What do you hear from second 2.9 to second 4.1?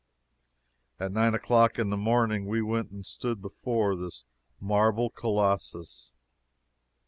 stood before